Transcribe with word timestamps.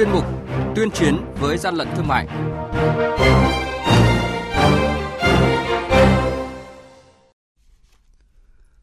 chuyên 0.00 0.12
mục 0.12 0.24
Tuyên 0.76 0.90
chiến 0.90 1.16
với 1.40 1.58
gian 1.58 1.74
lận 1.74 1.88
thương 1.96 2.08
mại. 2.08 2.26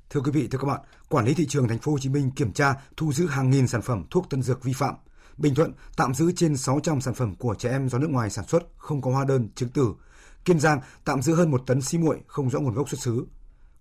Thưa 0.10 0.22
quý 0.22 0.32
vị, 0.32 0.48
thưa 0.52 0.58
các 0.58 0.68
bạn, 0.68 0.82
quản 1.10 1.26
lý 1.26 1.34
thị 1.34 1.46
trường 1.50 1.68
thành 1.68 1.80
phố 1.80 1.92
Hồ 1.92 2.00
Chí 2.00 2.10
Minh 2.10 2.32
kiểm 2.36 2.52
tra 2.52 2.74
thu 2.98 3.14
giữ 3.14 3.28
hàng 3.28 3.50
nghìn 3.50 3.68
sản 3.68 3.82
phẩm 3.82 4.04
thuốc 4.10 4.30
tân 4.30 4.42
dược 4.42 4.64
vi 4.64 4.74
phạm. 4.74 4.96
Bình 5.38 5.56
Thuận 5.56 5.72
tạm 5.96 6.14
giữ 6.14 6.32
trên 6.32 6.58
600 6.58 7.02
sản 7.02 7.14
phẩm 7.14 7.36
của 7.36 7.56
trẻ 7.60 7.70
em 7.70 7.90
do 7.90 7.98
nước 7.98 8.10
ngoài 8.10 8.30
sản 8.30 8.46
xuất 8.46 8.64
không 8.78 9.02
có 9.02 9.12
hóa 9.12 9.26
đơn 9.26 9.50
chứng 9.56 9.70
từ. 9.70 9.94
Kiên 10.46 10.60
Giang 10.60 10.80
tạm 11.06 11.22
giữ 11.22 11.36
hơn 11.36 11.52
một 11.52 11.64
tấn 11.68 11.82
xi 11.82 11.98
muội 11.98 12.20
không 12.28 12.50
rõ 12.50 12.60
nguồn 12.60 12.74
gốc 12.74 12.90
xuất 12.90 13.00
xứ. 13.00 13.26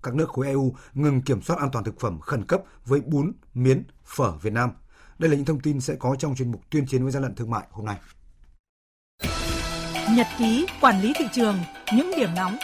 Các 0.02 0.14
nước 0.14 0.28
khối 0.28 0.46
EU 0.46 0.74
ngừng 0.94 1.22
kiểm 1.22 1.42
soát 1.42 1.58
an 1.58 1.70
toàn 1.72 1.84
thực 1.84 2.00
phẩm 2.00 2.20
khẩn 2.20 2.44
cấp 2.44 2.60
với 2.84 3.00
bún, 3.00 3.32
miến, 3.54 3.84
phở 4.04 4.32
Việt 4.32 4.52
Nam. 4.52 4.70
Đây 5.18 5.30
là 5.30 5.36
những 5.36 5.44
thông 5.44 5.60
tin 5.60 5.80
sẽ 5.80 5.94
có 5.98 6.16
trong 6.18 6.34
chuyên 6.34 6.50
mục 6.50 6.60
tuyên 6.70 6.86
chiến 6.86 7.02
với 7.02 7.12
gian 7.12 7.22
lận 7.22 7.34
thương 7.34 7.50
mại 7.50 7.66
hôm 7.70 7.86
nay. 7.86 7.96
Nhật 10.16 10.26
ký 10.38 10.66
quản 10.80 11.02
lý 11.02 11.12
thị 11.16 11.24
trường, 11.32 11.56
những 11.92 12.10
điểm 12.16 12.30
nóng 12.36 12.56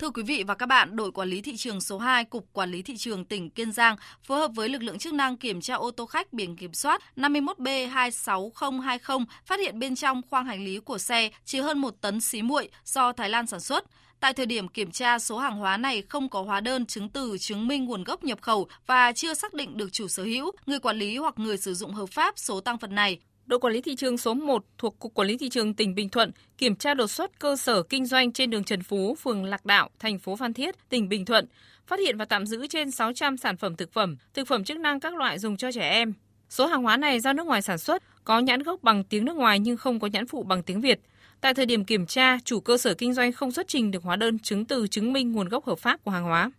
Thưa 0.00 0.10
quý 0.10 0.22
vị 0.22 0.44
và 0.46 0.54
các 0.54 0.66
bạn, 0.66 0.96
đội 0.96 1.12
quản 1.12 1.28
lý 1.28 1.40
thị 1.40 1.56
trường 1.56 1.80
số 1.80 1.98
2, 1.98 2.24
Cục 2.24 2.46
Quản 2.52 2.70
lý 2.70 2.82
Thị 2.82 2.96
trường 2.96 3.24
tỉnh 3.24 3.50
Kiên 3.50 3.72
Giang 3.72 3.96
phối 4.22 4.38
hợp 4.38 4.50
với 4.54 4.68
lực 4.68 4.82
lượng 4.82 4.98
chức 4.98 5.14
năng 5.14 5.36
kiểm 5.36 5.60
tra 5.60 5.74
ô 5.74 5.90
tô 5.90 6.06
khách 6.06 6.32
biển 6.32 6.56
kiểm 6.56 6.74
soát 6.74 7.02
51B26020 7.16 9.24
phát 9.44 9.60
hiện 9.60 9.78
bên 9.78 9.94
trong 9.94 10.22
khoang 10.30 10.46
hành 10.46 10.64
lý 10.64 10.78
của 10.78 10.98
xe 10.98 11.30
chứa 11.44 11.62
hơn 11.62 11.78
một 11.78 11.94
tấn 12.00 12.20
xí 12.20 12.42
muội 12.42 12.68
do 12.84 13.12
Thái 13.12 13.28
Lan 13.28 13.46
sản 13.46 13.60
xuất. 13.60 13.84
Tại 14.20 14.34
thời 14.34 14.46
điểm 14.46 14.68
kiểm 14.68 14.90
tra, 14.90 15.18
số 15.18 15.38
hàng 15.38 15.56
hóa 15.56 15.76
này 15.76 16.02
không 16.08 16.28
có 16.28 16.42
hóa 16.42 16.60
đơn 16.60 16.86
chứng 16.86 17.08
từ 17.08 17.36
chứng 17.38 17.68
minh 17.68 17.84
nguồn 17.84 18.04
gốc 18.04 18.24
nhập 18.24 18.38
khẩu 18.42 18.68
và 18.86 19.12
chưa 19.12 19.34
xác 19.34 19.54
định 19.54 19.76
được 19.76 19.92
chủ 19.92 20.08
sở 20.08 20.22
hữu, 20.22 20.52
người 20.66 20.78
quản 20.78 20.96
lý 20.96 21.16
hoặc 21.16 21.38
người 21.38 21.56
sử 21.56 21.74
dụng 21.74 21.92
hợp 21.92 22.06
pháp 22.06 22.38
số 22.38 22.60
tăng 22.60 22.76
vật 22.76 22.90
này. 22.90 23.18
Đội 23.46 23.60
quản 23.60 23.72
lý 23.72 23.80
thị 23.80 23.96
trường 23.96 24.18
số 24.18 24.34
1 24.34 24.64
thuộc 24.78 24.98
Cục 24.98 25.14
Quản 25.14 25.28
lý 25.28 25.36
thị 25.36 25.48
trường 25.48 25.74
tỉnh 25.74 25.94
Bình 25.94 26.08
Thuận 26.08 26.32
kiểm 26.58 26.76
tra 26.76 26.94
đột 26.94 27.06
xuất 27.06 27.38
cơ 27.38 27.56
sở 27.56 27.82
kinh 27.82 28.06
doanh 28.06 28.32
trên 28.32 28.50
đường 28.50 28.64
Trần 28.64 28.82
Phú, 28.82 29.14
phường 29.14 29.44
Lạc 29.44 29.66
Đạo, 29.66 29.90
thành 29.98 30.18
phố 30.18 30.36
Phan 30.36 30.52
Thiết, 30.52 30.74
tỉnh 30.88 31.08
Bình 31.08 31.24
Thuận, 31.24 31.46
phát 31.86 31.98
hiện 32.00 32.16
và 32.16 32.24
tạm 32.24 32.46
giữ 32.46 32.66
trên 32.66 32.90
600 32.90 33.36
sản 33.36 33.56
phẩm 33.56 33.76
thực 33.76 33.92
phẩm, 33.92 34.16
thực 34.34 34.48
phẩm 34.48 34.64
chức 34.64 34.78
năng 34.78 35.00
các 35.00 35.14
loại 35.14 35.38
dùng 35.38 35.56
cho 35.56 35.72
trẻ 35.72 35.90
em. 35.90 36.12
Số 36.48 36.66
hàng 36.66 36.82
hóa 36.82 36.96
này 36.96 37.20
do 37.20 37.32
nước 37.32 37.46
ngoài 37.46 37.62
sản 37.62 37.78
xuất, 37.78 38.02
có 38.24 38.40
nhãn 38.40 38.62
gốc 38.62 38.82
bằng 38.82 39.04
tiếng 39.04 39.24
nước 39.24 39.36
ngoài 39.36 39.58
nhưng 39.58 39.76
không 39.76 40.00
có 40.00 40.08
nhãn 40.12 40.26
phụ 40.26 40.42
bằng 40.42 40.62
tiếng 40.62 40.80
Việt. 40.80 41.00
Tại 41.40 41.54
thời 41.54 41.66
điểm 41.66 41.84
kiểm 41.84 42.06
tra, 42.06 42.38
chủ 42.44 42.60
cơ 42.60 42.78
sở 42.78 42.94
kinh 42.94 43.14
doanh 43.14 43.32
không 43.32 43.52
xuất 43.52 43.68
trình 43.68 43.90
được 43.90 44.02
hóa 44.02 44.16
đơn 44.16 44.38
chứng 44.38 44.64
từ 44.64 44.86
chứng 44.86 45.12
minh 45.12 45.32
nguồn 45.32 45.48
gốc 45.48 45.66
hợp 45.66 45.78
pháp 45.78 46.04
của 46.04 46.10
hàng 46.10 46.24
hóa. 46.24 46.50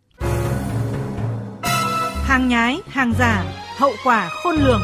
Hàng 2.24 2.48
nhái, 2.48 2.80
hàng 2.88 3.14
giả, 3.20 3.44
hậu 3.78 3.92
quả 4.04 4.30
khôn 4.30 4.56
lường. 4.56 4.82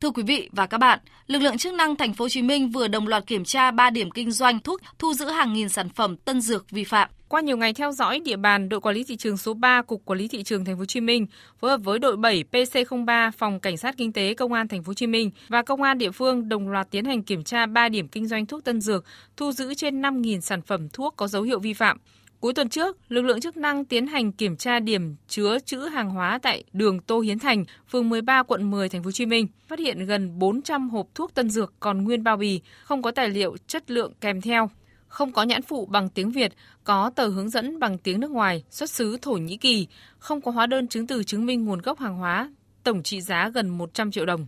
Thưa 0.00 0.10
quý 0.10 0.22
vị 0.22 0.48
và 0.52 0.66
các 0.66 0.78
bạn, 0.78 0.98
lực 1.26 1.38
lượng 1.38 1.58
chức 1.58 1.74
năng 1.74 1.96
thành 1.96 2.14
phố 2.14 2.24
Hồ 2.24 2.28
Chí 2.28 2.42
Minh 2.42 2.68
vừa 2.68 2.88
đồng 2.88 3.08
loạt 3.08 3.26
kiểm 3.26 3.44
tra 3.44 3.70
3 3.70 3.90
điểm 3.90 4.10
kinh 4.10 4.30
doanh 4.30 4.60
thuốc, 4.60 4.80
thu 4.98 5.14
giữ 5.14 5.26
hàng 5.26 5.52
nghìn 5.52 5.68
sản 5.68 5.88
phẩm 5.88 6.16
tân 6.16 6.40
dược 6.40 6.70
vi 6.70 6.84
phạm. 6.84 7.08
Qua 7.32 7.40
nhiều 7.40 7.56
ngày 7.56 7.72
theo 7.72 7.92
dõi 7.92 8.20
địa 8.24 8.36
bàn, 8.36 8.68
đội 8.68 8.80
quản 8.80 8.94
lý 8.94 9.04
thị 9.04 9.16
trường 9.16 9.36
số 9.36 9.54
3 9.54 9.82
Cục 9.82 10.04
Quản 10.04 10.18
lý 10.18 10.28
thị 10.28 10.42
trường 10.42 10.64
thành 10.64 10.74
phố 10.76 10.78
Hồ 10.78 10.84
Chí 10.84 11.00
Minh 11.00 11.26
phối 11.60 11.70
hợp 11.70 11.80
với 11.84 11.98
đội 11.98 12.16
7 12.16 12.44
PC03 12.52 13.30
Phòng 13.30 13.60
Cảnh 13.60 13.76
sát 13.76 13.96
Kinh 13.96 14.12
tế 14.12 14.34
Công 14.34 14.52
an 14.52 14.68
thành 14.68 14.82
phố 14.82 14.90
Hồ 14.90 14.94
Chí 14.94 15.06
Minh 15.06 15.30
và 15.48 15.62
công 15.62 15.82
an 15.82 15.98
địa 15.98 16.10
phương 16.10 16.48
đồng 16.48 16.68
loạt 16.68 16.90
tiến 16.90 17.04
hành 17.04 17.22
kiểm 17.22 17.44
tra 17.44 17.66
3 17.66 17.88
điểm 17.88 18.08
kinh 18.08 18.26
doanh 18.26 18.46
thuốc 18.46 18.64
tân 18.64 18.80
dược, 18.80 19.04
thu 19.36 19.52
giữ 19.52 19.74
trên 19.74 20.02
5.000 20.02 20.40
sản 20.40 20.62
phẩm 20.62 20.88
thuốc 20.88 21.14
có 21.16 21.28
dấu 21.28 21.42
hiệu 21.42 21.58
vi 21.58 21.74
phạm. 21.74 21.98
Cuối 22.40 22.52
tuần 22.52 22.68
trước, 22.68 22.96
lực 23.08 23.22
lượng 23.22 23.40
chức 23.40 23.56
năng 23.56 23.84
tiến 23.84 24.06
hành 24.06 24.32
kiểm 24.32 24.56
tra 24.56 24.80
điểm 24.80 25.16
chứa 25.28 25.58
trữ 25.58 25.78
hàng 25.78 26.10
hóa 26.10 26.38
tại 26.42 26.64
đường 26.72 27.00
Tô 27.00 27.20
Hiến 27.20 27.38
Thành, 27.38 27.64
phường 27.90 28.08
13 28.08 28.42
quận 28.42 28.70
10 28.70 28.88
thành 28.88 29.02
phố 29.02 29.06
Hồ 29.06 29.12
Chí 29.12 29.26
Minh, 29.26 29.46
phát 29.68 29.78
hiện 29.78 30.06
gần 30.06 30.38
400 30.38 30.90
hộp 30.90 31.06
thuốc 31.14 31.34
tân 31.34 31.50
dược 31.50 31.72
còn 31.80 32.04
nguyên 32.04 32.24
bao 32.24 32.36
bì, 32.36 32.60
không 32.84 33.02
có 33.02 33.10
tài 33.10 33.28
liệu 33.28 33.56
chất 33.66 33.90
lượng 33.90 34.12
kèm 34.20 34.40
theo, 34.40 34.70
không 35.12 35.32
có 35.32 35.42
nhãn 35.42 35.62
phụ 35.62 35.86
bằng 35.86 36.08
tiếng 36.08 36.30
Việt, 36.30 36.52
có 36.84 37.10
tờ 37.16 37.28
hướng 37.28 37.50
dẫn 37.50 37.78
bằng 37.78 37.98
tiếng 37.98 38.20
nước 38.20 38.30
ngoài, 38.30 38.64
xuất 38.70 38.90
xứ 38.90 39.18
Thổ 39.22 39.32
Nhĩ 39.32 39.56
Kỳ, 39.56 39.86
không 40.18 40.40
có 40.40 40.50
hóa 40.50 40.66
đơn 40.66 40.88
chứng 40.88 41.06
từ 41.06 41.24
chứng 41.24 41.46
minh 41.46 41.64
nguồn 41.64 41.80
gốc 41.80 41.98
hàng 41.98 42.16
hóa, 42.16 42.52
tổng 42.82 43.02
trị 43.02 43.20
giá 43.20 43.48
gần 43.48 43.68
100 43.68 44.10
triệu 44.10 44.26
đồng. 44.26 44.46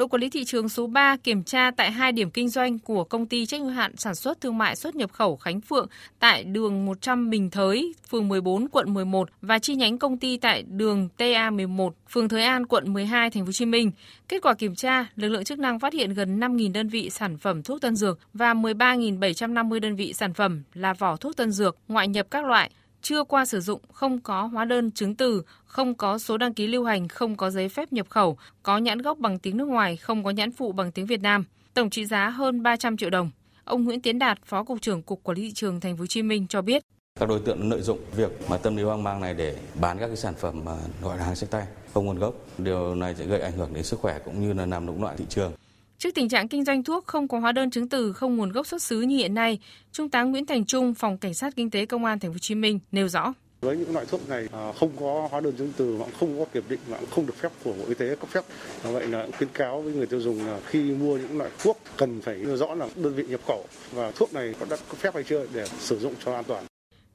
Đội 0.00 0.08
quản 0.08 0.20
lý 0.20 0.30
thị 0.30 0.44
trường 0.44 0.68
số 0.68 0.86
3 0.86 1.16
kiểm 1.16 1.42
tra 1.42 1.70
tại 1.70 1.90
hai 1.90 2.12
điểm 2.12 2.30
kinh 2.30 2.48
doanh 2.48 2.78
của 2.78 3.04
công 3.04 3.26
ty 3.26 3.46
trách 3.46 3.60
nhiệm 3.60 3.70
hạn 3.70 3.96
sản 3.96 4.14
xuất 4.14 4.40
thương 4.40 4.58
mại 4.58 4.76
xuất 4.76 4.94
nhập 4.94 5.12
khẩu 5.12 5.36
Khánh 5.36 5.60
Phượng 5.60 5.88
tại 6.18 6.44
đường 6.44 6.86
100 6.86 7.30
Bình 7.30 7.50
Thới, 7.50 7.94
phường 8.10 8.28
14, 8.28 8.68
quận 8.68 8.94
11 8.94 9.28
và 9.42 9.58
chi 9.58 9.74
nhánh 9.74 9.98
công 9.98 10.18
ty 10.18 10.36
tại 10.36 10.62
đường 10.62 11.08
TA11, 11.18 11.90
phường 12.10 12.28
Thới 12.28 12.44
An, 12.44 12.66
quận 12.66 12.92
12, 12.92 13.30
thành 13.30 13.42
phố 13.42 13.46
Hồ 13.46 13.52
Chí 13.52 13.66
Minh. 13.66 13.90
Kết 14.28 14.42
quả 14.42 14.54
kiểm 14.54 14.74
tra, 14.74 15.06
lực 15.16 15.28
lượng 15.28 15.44
chức 15.44 15.58
năng 15.58 15.80
phát 15.80 15.92
hiện 15.92 16.14
gần 16.14 16.40
5.000 16.40 16.72
đơn 16.72 16.88
vị 16.88 17.10
sản 17.10 17.38
phẩm 17.38 17.62
thuốc 17.62 17.80
tân 17.80 17.96
dược 17.96 18.18
và 18.34 18.54
13.750 18.54 19.80
đơn 19.80 19.96
vị 19.96 20.12
sản 20.12 20.34
phẩm 20.34 20.62
là 20.74 20.92
vỏ 20.92 21.16
thuốc 21.16 21.36
tân 21.36 21.52
dược 21.52 21.76
ngoại 21.88 22.08
nhập 22.08 22.26
các 22.30 22.44
loại 22.44 22.70
chưa 23.02 23.24
qua 23.24 23.44
sử 23.44 23.60
dụng, 23.60 23.80
không 23.92 24.20
có 24.20 24.42
hóa 24.42 24.64
đơn 24.64 24.90
chứng 24.90 25.14
từ, 25.14 25.42
không 25.64 25.94
có 25.94 26.18
số 26.18 26.38
đăng 26.38 26.54
ký 26.54 26.66
lưu 26.66 26.84
hành, 26.84 27.08
không 27.08 27.36
có 27.36 27.50
giấy 27.50 27.68
phép 27.68 27.92
nhập 27.92 28.06
khẩu, 28.10 28.38
có 28.62 28.78
nhãn 28.78 28.98
gốc 28.98 29.18
bằng 29.18 29.38
tiếng 29.38 29.56
nước 29.56 29.68
ngoài, 29.68 29.96
không 29.96 30.24
có 30.24 30.30
nhãn 30.30 30.52
phụ 30.52 30.72
bằng 30.72 30.92
tiếng 30.92 31.06
Việt 31.06 31.22
Nam. 31.22 31.44
Tổng 31.74 31.90
trị 31.90 32.06
giá 32.06 32.28
hơn 32.28 32.62
300 32.62 32.96
triệu 32.96 33.10
đồng. 33.10 33.30
Ông 33.64 33.84
Nguyễn 33.84 34.00
Tiến 34.00 34.18
Đạt, 34.18 34.38
Phó 34.44 34.64
cục 34.64 34.82
trưởng 34.82 35.02
Cục 35.02 35.22
Quản 35.22 35.36
lý 35.36 35.42
thị 35.42 35.52
trường 35.52 35.80
Thành 35.80 35.96
phố 35.96 36.00
Hồ 36.00 36.06
Chí 36.06 36.22
Minh 36.22 36.46
cho 36.48 36.62
biết 36.62 36.82
các 37.20 37.28
đối 37.28 37.40
tượng 37.40 37.70
lợi 37.70 37.80
dụng 37.80 37.98
việc 38.16 38.30
mà 38.50 38.56
tâm 38.56 38.76
lý 38.76 38.82
hoang 38.82 39.02
mang 39.02 39.20
này 39.20 39.34
để 39.34 39.56
bán 39.80 39.98
các 39.98 40.06
cái 40.06 40.16
sản 40.16 40.34
phẩm 40.34 40.64
mà 40.64 40.76
gọi 41.02 41.18
là 41.18 41.24
hàng 41.24 41.36
sách 41.36 41.50
tay 41.50 41.66
không 41.94 42.06
nguồn 42.06 42.18
gốc 42.18 42.34
điều 42.58 42.94
này 42.94 43.14
sẽ 43.18 43.26
gây 43.26 43.40
ảnh 43.40 43.52
hưởng 43.52 43.74
đến 43.74 43.84
sức 43.84 44.00
khỏe 44.00 44.18
cũng 44.24 44.40
như 44.40 44.52
là 44.52 44.66
làm 44.66 44.86
lũng 44.86 45.02
loạn 45.02 45.16
thị 45.16 45.24
trường 45.28 45.52
Trước 46.00 46.14
tình 46.14 46.28
trạng 46.28 46.48
kinh 46.48 46.64
doanh 46.64 46.84
thuốc 46.84 47.06
không 47.06 47.28
có 47.28 47.38
hóa 47.38 47.52
đơn 47.52 47.70
chứng 47.70 47.88
từ, 47.88 48.12
không 48.12 48.36
nguồn 48.36 48.52
gốc 48.52 48.66
xuất 48.66 48.82
xứ 48.82 49.00
như 49.00 49.16
hiện 49.16 49.34
nay, 49.34 49.58
Trung 49.92 50.08
tá 50.08 50.22
Nguyễn 50.22 50.46
Thành 50.46 50.64
Trung, 50.64 50.94
Phòng 50.94 51.18
Cảnh 51.18 51.34
sát 51.34 51.56
Kinh 51.56 51.70
tế 51.70 51.86
Công 51.86 52.04
an 52.04 52.18
Thành 52.18 52.30
phố 52.30 52.34
Hồ 52.34 52.38
Chí 52.38 52.54
Minh 52.54 52.78
nêu 52.92 53.08
rõ. 53.08 53.34
Với 53.60 53.76
những 53.76 53.92
loại 53.92 54.06
thuốc 54.06 54.28
này 54.28 54.48
à, 54.52 54.72
không 54.78 54.90
có 55.00 55.28
hóa 55.30 55.40
đơn 55.40 55.54
chứng 55.58 55.72
từ 55.76 55.96
và 55.96 56.06
không 56.20 56.38
có 56.38 56.44
kiểm 56.52 56.62
định 56.68 56.78
và 56.86 57.00
không 57.10 57.26
được 57.26 57.36
phép 57.36 57.48
của 57.64 57.72
bộ 57.72 57.84
y 57.88 57.94
tế 57.94 58.16
cấp 58.16 58.28
phép. 58.28 58.44
Vậy 58.82 59.06
là 59.06 59.26
khuyến 59.38 59.48
cáo 59.54 59.82
với 59.82 59.92
người 59.92 60.06
tiêu 60.06 60.20
dùng 60.20 60.46
là 60.46 60.60
khi 60.66 60.80
mua 60.80 61.18
những 61.18 61.38
loại 61.38 61.50
thuốc 61.62 61.78
cần 61.96 62.20
phải 62.20 62.44
rõ 62.44 62.74
là 62.74 62.88
đơn 62.96 63.14
vị 63.14 63.24
nhập 63.28 63.40
khẩu 63.46 63.64
và 63.92 64.12
thuốc 64.16 64.34
này 64.34 64.54
có 64.60 64.66
đã 64.70 64.76
cấp 64.76 64.96
phép 64.96 65.14
hay 65.14 65.22
chưa 65.22 65.46
để 65.54 65.66
sử 65.78 65.98
dụng 65.98 66.14
cho 66.24 66.34
an 66.34 66.44
toàn. 66.44 66.64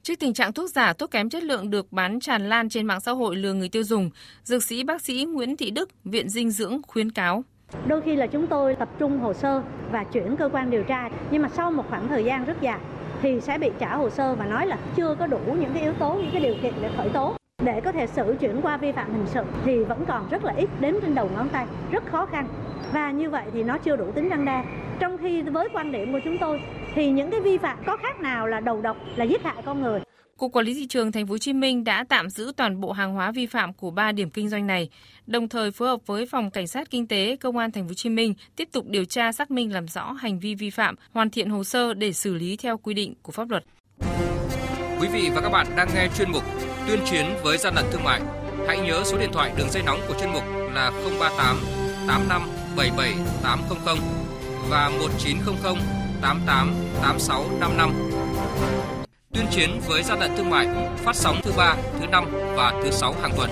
Trước 0.02 0.18
tình 0.18 0.34
trạng 0.34 0.52
thuốc 0.52 0.70
giả, 0.70 0.92
thuốc 0.92 1.10
kém 1.10 1.30
chất 1.30 1.42
lượng 1.42 1.70
được 1.70 1.92
bán 1.92 2.20
tràn 2.20 2.48
lan 2.48 2.68
trên 2.68 2.86
mạng 2.86 3.00
xã 3.00 3.12
hội 3.12 3.36
lừa 3.36 3.52
người 3.52 3.68
tiêu 3.68 3.84
dùng, 3.84 4.10
dược 4.44 4.64
sĩ 4.64 4.82
bác 4.82 5.02
sĩ 5.02 5.24
Nguyễn 5.24 5.56
Thị 5.56 5.70
Đức, 5.70 5.88
Viện 6.04 6.28
Dinh 6.28 6.50
dưỡng 6.50 6.80
khuyến 6.86 7.12
cáo 7.12 7.44
Đôi 7.86 8.00
khi 8.00 8.16
là 8.16 8.26
chúng 8.26 8.46
tôi 8.46 8.74
tập 8.74 8.88
trung 8.98 9.18
hồ 9.18 9.32
sơ 9.32 9.62
và 9.92 10.04
chuyển 10.04 10.36
cơ 10.36 10.48
quan 10.52 10.70
điều 10.70 10.82
tra, 10.82 11.08
nhưng 11.30 11.42
mà 11.42 11.48
sau 11.48 11.70
một 11.70 11.84
khoảng 11.90 12.08
thời 12.08 12.24
gian 12.24 12.44
rất 12.44 12.60
dài 12.60 12.78
thì 13.22 13.40
sẽ 13.40 13.58
bị 13.58 13.70
trả 13.78 13.96
hồ 13.96 14.10
sơ 14.10 14.34
và 14.34 14.46
nói 14.46 14.66
là 14.66 14.76
chưa 14.96 15.14
có 15.14 15.26
đủ 15.26 15.38
những 15.46 15.70
cái 15.74 15.82
yếu 15.82 15.92
tố, 15.92 16.14
những 16.14 16.30
cái 16.32 16.42
điều 16.42 16.54
kiện 16.62 16.72
để 16.82 16.90
khởi 16.96 17.08
tố. 17.08 17.36
Để 17.64 17.80
có 17.80 17.92
thể 17.92 18.06
xử 18.06 18.36
chuyển 18.40 18.60
qua 18.62 18.76
vi 18.76 18.92
phạm 18.92 19.12
hình 19.12 19.26
sự 19.26 19.42
thì 19.64 19.84
vẫn 19.84 20.04
còn 20.08 20.28
rất 20.30 20.44
là 20.44 20.52
ít 20.56 20.68
đếm 20.80 20.94
trên 21.02 21.14
đầu 21.14 21.28
ngón 21.34 21.48
tay, 21.48 21.66
rất 21.90 22.06
khó 22.06 22.26
khăn. 22.26 22.48
Và 22.92 23.10
như 23.10 23.30
vậy 23.30 23.44
thì 23.52 23.62
nó 23.62 23.78
chưa 23.78 23.96
đủ 23.96 24.10
tính 24.14 24.28
răng 24.28 24.44
đe. 24.44 24.64
Trong 24.98 25.18
khi 25.18 25.42
với 25.42 25.68
quan 25.72 25.92
điểm 25.92 26.12
của 26.12 26.20
chúng 26.24 26.38
tôi 26.38 26.62
thì 26.94 27.10
những 27.10 27.30
cái 27.30 27.40
vi 27.40 27.58
phạm 27.58 27.78
có 27.86 27.96
khác 27.96 28.20
nào 28.20 28.46
là 28.46 28.60
đầu 28.60 28.80
độc 28.82 28.96
là 29.16 29.24
giết 29.24 29.42
hại 29.42 29.62
con 29.64 29.82
người. 29.82 30.00
Cục 30.36 30.52
Quản 30.52 30.66
lý 30.66 30.74
thị 30.74 30.86
trường 30.86 31.12
Thành 31.12 31.26
phố 31.26 31.30
Hồ 31.30 31.38
Chí 31.38 31.52
Minh 31.52 31.84
đã 31.84 32.04
tạm 32.08 32.30
giữ 32.30 32.52
toàn 32.56 32.80
bộ 32.80 32.92
hàng 32.92 33.14
hóa 33.14 33.32
vi 33.32 33.46
phạm 33.46 33.72
của 33.72 33.90
3 33.90 34.12
điểm 34.12 34.30
kinh 34.30 34.48
doanh 34.48 34.66
này, 34.66 34.88
đồng 35.26 35.48
thời 35.48 35.70
phối 35.70 35.88
hợp 35.88 36.00
với 36.06 36.26
Phòng 36.26 36.50
Cảnh 36.50 36.66
sát 36.66 36.90
Kinh 36.90 37.06
tế 37.06 37.36
Công 37.36 37.56
an 37.56 37.72
Thành 37.72 37.84
phố 37.84 37.88
Hồ 37.88 37.94
Chí 37.94 38.08
Minh 38.08 38.34
tiếp 38.56 38.68
tục 38.72 38.86
điều 38.88 39.04
tra 39.04 39.32
xác 39.32 39.50
minh 39.50 39.72
làm 39.72 39.88
rõ 39.88 40.12
hành 40.12 40.38
vi 40.38 40.54
vi 40.54 40.70
phạm, 40.70 40.94
hoàn 41.12 41.30
thiện 41.30 41.50
hồ 41.50 41.64
sơ 41.64 41.94
để 41.94 42.12
xử 42.12 42.34
lý 42.34 42.56
theo 42.56 42.78
quy 42.78 42.94
định 42.94 43.14
của 43.22 43.32
pháp 43.32 43.50
luật. 43.50 43.64
Quý 45.00 45.08
vị 45.12 45.30
và 45.34 45.40
các 45.40 45.50
bạn 45.50 45.66
đang 45.76 45.88
nghe 45.94 46.08
chuyên 46.18 46.32
mục 46.32 46.42
Tuyên 46.88 47.00
chiến 47.10 47.26
với 47.42 47.58
gian 47.58 47.74
lận 47.74 47.84
thương 47.92 48.04
mại. 48.04 48.20
Hãy 48.66 48.80
nhớ 48.80 49.02
số 49.04 49.18
điện 49.18 49.30
thoại 49.32 49.52
đường 49.58 49.70
dây 49.70 49.82
nóng 49.82 50.00
của 50.08 50.14
chuyên 50.20 50.32
mục 50.32 50.42
là 50.74 50.90
038 51.20 51.56
85 52.08 52.42
77 52.76 53.14
800 53.42 53.98
và 54.68 54.90
1900 54.98 55.74
88 56.22 56.74
86 57.02 57.44
55 57.60 58.95
tuyên 59.36 59.46
chiến 59.50 59.70
với 59.86 60.02
gian 60.02 60.20
lận 60.20 60.30
thương 60.36 60.50
mại 60.50 60.68
phát 60.96 61.16
sóng 61.16 61.36
thứ 61.42 61.52
ba, 61.56 61.76
thứ 62.00 62.06
năm 62.06 62.24
và 62.56 62.80
thứ 62.84 62.90
sáu 62.90 63.14
hàng 63.22 63.30
tuần. 63.36 63.50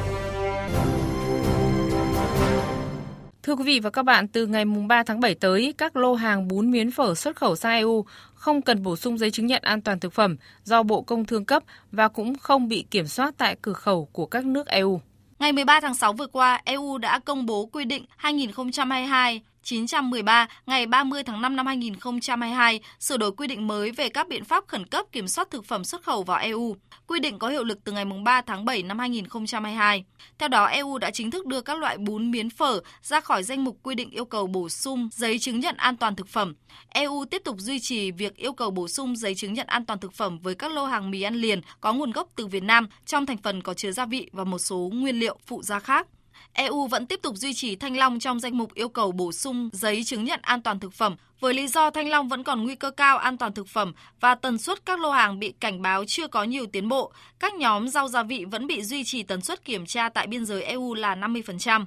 Thưa 3.42 3.54
quý 3.54 3.64
vị 3.64 3.80
và 3.80 3.90
các 3.90 4.02
bạn, 4.02 4.28
từ 4.28 4.46
ngày 4.46 4.64
3 4.64 5.02
tháng 5.02 5.20
7 5.20 5.34
tới, 5.34 5.74
các 5.78 5.96
lô 5.96 6.14
hàng 6.14 6.48
bún 6.48 6.70
miến 6.70 6.90
phở 6.90 7.14
xuất 7.14 7.36
khẩu 7.36 7.56
sang 7.56 7.72
EU 7.72 8.04
không 8.34 8.62
cần 8.62 8.82
bổ 8.82 8.96
sung 8.96 9.18
giấy 9.18 9.30
chứng 9.30 9.46
nhận 9.46 9.62
an 9.62 9.80
toàn 9.80 10.00
thực 10.00 10.12
phẩm 10.12 10.36
do 10.64 10.82
Bộ 10.82 11.02
Công 11.02 11.24
Thương 11.24 11.44
cấp 11.44 11.62
và 11.92 12.08
cũng 12.08 12.38
không 12.38 12.68
bị 12.68 12.84
kiểm 12.90 13.06
soát 13.06 13.34
tại 13.38 13.56
cửa 13.62 13.72
khẩu 13.72 14.08
của 14.12 14.26
các 14.26 14.44
nước 14.44 14.66
EU. 14.66 15.00
Ngày 15.38 15.52
13 15.52 15.80
tháng 15.80 15.94
6 15.94 16.12
vừa 16.12 16.26
qua, 16.26 16.60
EU 16.64 16.98
đã 16.98 17.18
công 17.18 17.46
bố 17.46 17.66
quy 17.66 17.84
định 17.84 18.04
2022 18.16 19.42
913 19.64 20.46
ngày 20.66 20.86
30 20.86 21.22
tháng 21.22 21.42
5 21.42 21.56
năm 21.56 21.66
2022 21.66 22.80
sửa 23.00 23.16
đổi 23.16 23.32
quy 23.32 23.46
định 23.46 23.66
mới 23.66 23.90
về 23.90 24.08
các 24.08 24.28
biện 24.28 24.44
pháp 24.44 24.64
khẩn 24.66 24.86
cấp 24.86 25.06
kiểm 25.12 25.28
soát 25.28 25.50
thực 25.50 25.64
phẩm 25.64 25.84
xuất 25.84 26.02
khẩu 26.02 26.22
vào 26.22 26.38
EU. 26.38 26.76
Quy 27.06 27.20
định 27.20 27.38
có 27.38 27.48
hiệu 27.48 27.64
lực 27.64 27.78
từ 27.84 27.92
ngày 27.92 28.04
3 28.24 28.40
tháng 28.40 28.64
7 28.64 28.82
năm 28.82 28.98
2022. 28.98 30.04
Theo 30.38 30.48
đó, 30.48 30.64
EU 30.64 30.98
đã 30.98 31.10
chính 31.10 31.30
thức 31.30 31.46
đưa 31.46 31.60
các 31.60 31.78
loại 31.78 31.98
bún 31.98 32.30
miến 32.30 32.50
phở 32.50 32.80
ra 33.02 33.20
khỏi 33.20 33.42
danh 33.42 33.64
mục 33.64 33.76
quy 33.82 33.94
định 33.94 34.10
yêu 34.10 34.24
cầu 34.24 34.46
bổ 34.46 34.68
sung 34.68 35.08
giấy 35.12 35.38
chứng 35.38 35.60
nhận 35.60 35.76
an 35.76 35.96
toàn 35.96 36.16
thực 36.16 36.28
phẩm. 36.28 36.54
EU 36.88 37.24
tiếp 37.30 37.42
tục 37.44 37.56
duy 37.58 37.80
trì 37.80 38.10
việc 38.10 38.36
yêu 38.36 38.52
cầu 38.52 38.70
bổ 38.70 38.88
sung 38.88 39.16
giấy 39.16 39.34
chứng 39.34 39.54
nhận 39.54 39.66
an 39.66 39.86
toàn 39.86 39.98
thực 39.98 40.12
phẩm 40.12 40.38
với 40.38 40.54
các 40.54 40.72
lô 40.72 40.84
hàng 40.84 41.10
mì 41.10 41.22
ăn 41.22 41.34
liền 41.34 41.60
có 41.80 41.92
nguồn 41.92 42.10
gốc 42.10 42.28
từ 42.36 42.46
Việt 42.46 42.62
Nam 42.62 42.88
trong 43.06 43.26
thành 43.26 43.36
phần 43.36 43.62
có 43.62 43.74
chứa 43.74 43.92
gia 43.92 44.06
vị 44.06 44.30
và 44.32 44.44
một 44.44 44.58
số 44.58 44.90
nguyên 44.92 45.18
liệu 45.20 45.38
phụ 45.46 45.62
gia 45.62 45.78
khác. 45.78 46.06
EU 46.52 46.86
vẫn 46.86 47.06
tiếp 47.06 47.20
tục 47.22 47.36
duy 47.36 47.54
trì 47.54 47.76
thanh 47.76 47.96
long 47.96 48.20
trong 48.20 48.40
danh 48.40 48.58
mục 48.58 48.74
yêu 48.74 48.88
cầu 48.88 49.12
bổ 49.12 49.32
sung 49.32 49.68
giấy 49.72 50.04
chứng 50.04 50.24
nhận 50.24 50.40
an 50.42 50.62
toàn 50.62 50.80
thực 50.80 50.92
phẩm 50.92 51.16
với 51.40 51.54
lý 51.54 51.68
do 51.68 51.90
thanh 51.90 52.08
long 52.08 52.28
vẫn 52.28 52.44
còn 52.44 52.64
nguy 52.64 52.74
cơ 52.74 52.90
cao 52.90 53.18
an 53.18 53.36
toàn 53.38 53.52
thực 53.52 53.68
phẩm 53.68 53.92
và 54.20 54.34
tần 54.34 54.58
suất 54.58 54.86
các 54.86 55.00
lô 55.00 55.10
hàng 55.10 55.38
bị 55.38 55.52
cảnh 55.60 55.82
báo 55.82 56.04
chưa 56.04 56.28
có 56.28 56.44
nhiều 56.44 56.66
tiến 56.66 56.88
bộ. 56.88 57.12
Các 57.38 57.54
nhóm 57.54 57.88
rau 57.88 58.08
gia 58.08 58.22
vị 58.22 58.44
vẫn 58.44 58.66
bị 58.66 58.82
duy 58.82 59.04
trì 59.04 59.22
tần 59.22 59.40
suất 59.40 59.64
kiểm 59.64 59.86
tra 59.86 60.08
tại 60.08 60.26
biên 60.26 60.44
giới 60.44 60.62
EU 60.62 60.94
là 60.94 61.14
50%. 61.14 61.86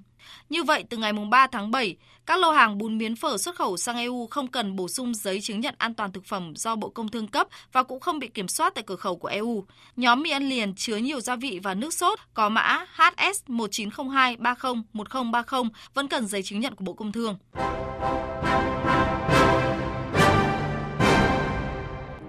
Như 0.49 0.63
vậy, 0.63 0.83
từ 0.89 0.97
ngày 0.97 1.13
3 1.13 1.47
tháng 1.47 1.71
7, 1.71 1.95
các 2.25 2.39
lô 2.39 2.51
hàng 2.51 2.77
bún 2.77 2.97
miến 2.97 3.15
phở 3.15 3.37
xuất 3.37 3.55
khẩu 3.55 3.77
sang 3.77 3.97
EU 3.97 4.27
không 4.27 4.47
cần 4.47 4.75
bổ 4.75 4.87
sung 4.87 5.15
giấy 5.15 5.41
chứng 5.41 5.59
nhận 5.59 5.75
an 5.77 5.93
toàn 5.93 6.11
thực 6.11 6.25
phẩm 6.25 6.53
do 6.55 6.75
Bộ 6.75 6.89
Công 6.89 7.07
Thương 7.07 7.27
cấp 7.27 7.47
và 7.71 7.83
cũng 7.83 7.99
không 7.99 8.19
bị 8.19 8.27
kiểm 8.27 8.47
soát 8.47 8.75
tại 8.75 8.83
cửa 8.87 8.95
khẩu 8.95 9.15
của 9.15 9.27
EU. 9.27 9.65
Nhóm 9.95 10.21
mì 10.21 10.29
ăn 10.29 10.49
liền 10.49 10.75
chứa 10.75 10.97
nhiều 10.97 11.19
gia 11.19 11.35
vị 11.35 11.59
và 11.63 11.73
nước 11.73 11.93
sốt 11.93 12.19
có 12.33 12.49
mã 12.49 12.85
HS 12.95 13.43
1902301030 13.47 15.69
vẫn 15.93 16.07
cần 16.07 16.27
giấy 16.27 16.43
chứng 16.43 16.59
nhận 16.59 16.75
của 16.75 16.83
Bộ 16.83 16.93
Công 16.93 17.11
Thương. 17.11 17.37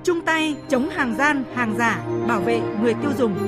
Chung 0.04 0.20
tay 0.26 0.54
chống 0.68 0.90
hàng 0.90 1.14
gian, 1.18 1.44
hàng 1.54 1.74
giả, 1.78 2.04
bảo 2.28 2.40
vệ 2.40 2.60
người 2.82 2.94
tiêu 3.02 3.10
dùng. 3.18 3.38